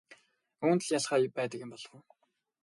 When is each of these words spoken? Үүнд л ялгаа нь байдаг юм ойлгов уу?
Үүнд 0.65 0.81
л 0.85 0.89
ялгаа 0.97 1.19
нь 1.21 1.35
байдаг 1.37 1.59
юм 1.63 1.71
ойлгов 1.75 2.01
уу? 2.11 2.17